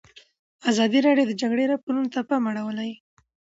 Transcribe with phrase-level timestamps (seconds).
[0.69, 2.91] ازادي راډیو د د جګړې راپورونه ته پام اړولی.